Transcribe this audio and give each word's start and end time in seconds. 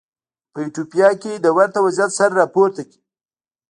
په 0.51 0.57
ایتوپیا 0.63 1.09
کې 1.21 1.33
د 1.39 1.45
ورته 1.57 1.79
وضعیت 1.85 2.11
سر 2.19 2.29
راپورته 2.41 2.81
کړ. 2.89 2.95